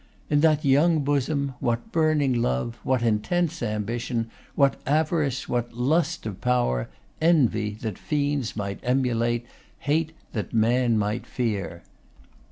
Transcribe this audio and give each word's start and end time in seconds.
In 0.31 0.41
that 0.41 0.65
young 0.65 1.01
bosom 1.03 1.53
what 1.59 1.91
burning 1.91 2.33
love, 2.33 2.79
what 2.81 3.03
intense 3.03 3.61
ambition, 3.61 4.31
what 4.55 4.81
avarice, 4.87 5.47
what 5.47 5.73
lust 5.75 6.25
of 6.25 6.41
power; 6.41 6.89
envy 7.21 7.77
that 7.81 7.99
fiends 7.99 8.55
might 8.55 8.79
emulate, 8.81 9.45
hate 9.81 10.13
that 10.33 10.55
man 10.55 10.97
might 10.97 11.27
fear! 11.27 11.83